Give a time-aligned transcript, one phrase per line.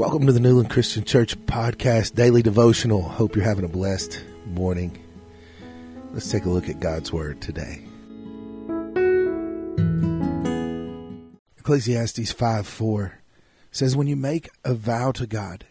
[0.00, 3.02] Welcome to the Newland Christian Church Podcast Daily Devotional.
[3.02, 4.98] Hope you're having a blessed morning.
[6.12, 7.82] Let's take a look at God's Word today.
[11.58, 13.18] Ecclesiastes 5 4
[13.72, 15.66] says, When you make a vow to God,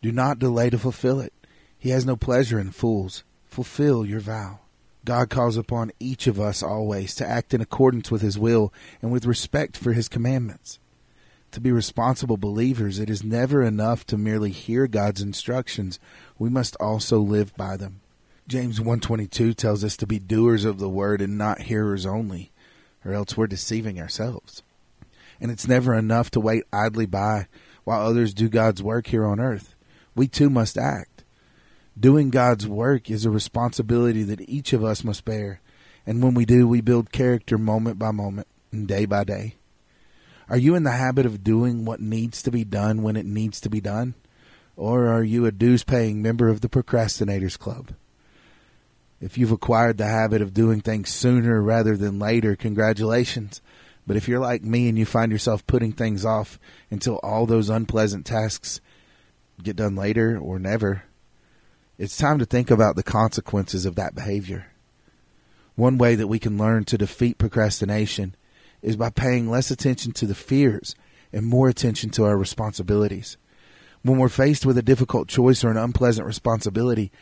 [0.00, 1.32] do not delay to fulfill it.
[1.76, 3.24] He has no pleasure in fools.
[3.46, 4.60] Fulfill your vow.
[5.04, 8.72] God calls upon each of us always to act in accordance with His will
[9.02, 10.78] and with respect for His commandments.
[11.52, 16.00] To be responsible believers, it is never enough to merely hear God's instructions.
[16.38, 18.00] We must also live by them.
[18.48, 22.50] James 1:22 tells us to be doers of the word and not hearers only,
[23.04, 24.62] or else we're deceiving ourselves.
[25.42, 27.48] And it's never enough to wait idly by
[27.84, 29.74] while others do God's work here on earth.
[30.14, 31.22] We too must act.
[32.00, 35.60] Doing God's work is a responsibility that each of us must bear,
[36.06, 39.56] and when we do, we build character moment by moment and day by day.
[40.52, 43.58] Are you in the habit of doing what needs to be done when it needs
[43.62, 44.12] to be done?
[44.76, 47.92] Or are you a dues paying member of the Procrastinators Club?
[49.18, 53.62] If you've acquired the habit of doing things sooner rather than later, congratulations.
[54.06, 56.58] But if you're like me and you find yourself putting things off
[56.90, 58.82] until all those unpleasant tasks
[59.62, 61.04] get done later or never,
[61.96, 64.66] it's time to think about the consequences of that behavior.
[65.76, 68.34] One way that we can learn to defeat procrastination
[68.82, 70.94] is by paying less attention to the fears
[71.32, 73.36] and more attention to our responsibilities.
[74.02, 77.12] When we're faced with a difficult choice or an unpleasant responsibility,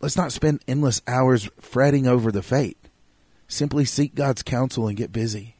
[0.00, 2.78] let's not spend endless hours fretting over the fate.
[3.48, 5.56] Simply seek God's counsel and get busy.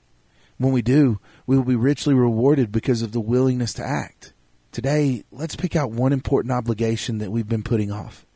[0.59, 4.35] When we do, we will be richly rewarded because of the willingness to act.
[4.71, 8.27] Today, let's pick out one important obligation that we've been putting off.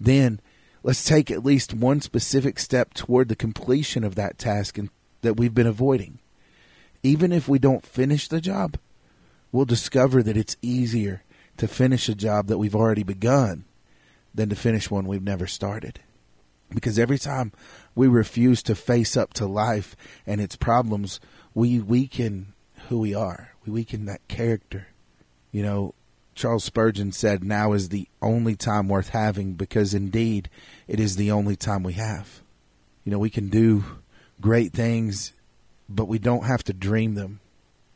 [0.00, 0.40] Then,
[0.82, 4.78] let's take at least one specific step toward the completion of that task
[5.22, 6.18] that we've been avoiding
[7.06, 8.76] even if we don't finish the job,
[9.52, 11.22] we'll discover that it's easier
[11.56, 13.64] to finish a job that we've already begun
[14.34, 16.00] than to finish one we've never started.
[16.74, 17.52] Because every time
[17.94, 19.94] we refuse to face up to life
[20.26, 21.20] and its problems,
[21.54, 22.54] we weaken
[22.88, 23.52] who we are.
[23.64, 24.88] We weaken that character.
[25.52, 25.94] You know,
[26.34, 30.50] Charles Spurgeon said, Now is the only time worth having because indeed
[30.88, 32.42] it is the only time we have.
[33.04, 33.84] You know, we can do
[34.40, 35.32] great things
[35.88, 37.40] but we don't have to dream them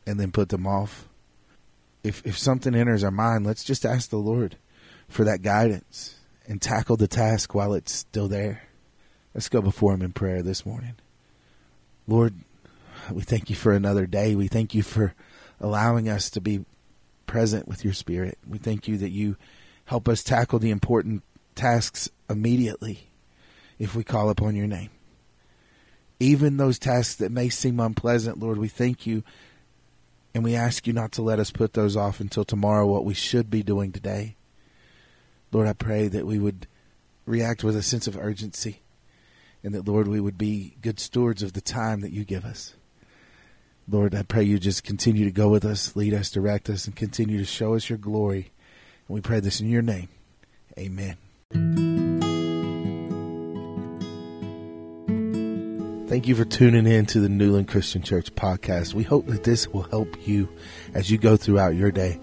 [0.05, 1.07] and then put them off.
[2.03, 4.57] If if something enters our mind, let's just ask the Lord
[5.07, 6.15] for that guidance
[6.47, 8.63] and tackle the task while it's still there.
[9.33, 10.95] Let's go before him in prayer this morning.
[12.07, 12.33] Lord,
[13.11, 14.35] we thank you for another day.
[14.35, 15.13] We thank you for
[15.59, 16.65] allowing us to be
[17.27, 18.37] present with your spirit.
[18.47, 19.37] We thank you that you
[19.85, 21.23] help us tackle the important
[21.55, 23.09] tasks immediately
[23.77, 24.89] if we call upon your name
[26.21, 29.23] even those tasks that may seem unpleasant, Lord, we thank you
[30.33, 33.13] and we ask you not to let us put those off until tomorrow, what we
[33.13, 34.35] should be doing today.
[35.51, 36.67] Lord, I pray that we would
[37.25, 38.81] react with a sense of urgency
[39.63, 42.75] and that, Lord, we would be good stewards of the time that you give us.
[43.89, 46.95] Lord, I pray you just continue to go with us, lead us, direct us, and
[46.95, 48.51] continue to show us your glory.
[49.07, 50.07] And we pray this in your name.
[50.77, 51.17] Amen.
[56.11, 58.93] Thank you for tuning in to the Newland Christian Church podcast.
[58.93, 60.49] We hope that this will help you
[60.93, 62.19] as you go throughout your day.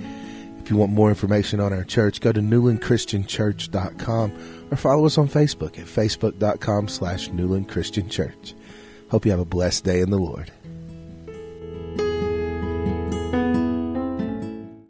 [0.58, 5.26] If you want more information on our church, go to newlandchristianchurch.com or follow us on
[5.26, 8.54] Facebook at facebook.com slash Newland Christian Church.
[9.10, 10.52] Hope you have a blessed day in the Lord.